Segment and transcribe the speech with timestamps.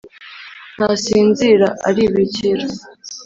[0.75, 2.65] Ntasinzira: Aribikira